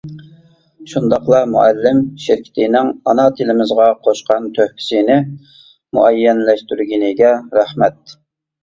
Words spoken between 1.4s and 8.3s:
مۇئەللىم شىركىتىنىڭ ئانا تىلىمىزغا قوشقان تۆھپىسىنى مۇئەييەنلەشتۈرگىنىگە رەھمەت!